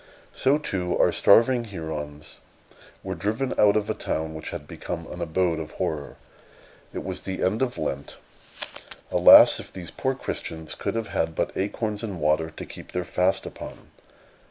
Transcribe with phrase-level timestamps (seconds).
[0.33, 2.39] So, too, our starving Hurons
[3.03, 6.15] were driven out of a town which had become an abode of horror.
[6.91, 8.15] It was the end of Lent.
[9.11, 13.05] Alas, if these poor Christians could have had but acorns and water to keep their
[13.05, 13.91] fast upon!